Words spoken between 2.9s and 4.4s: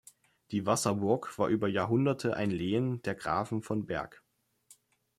der Grafen von Berg.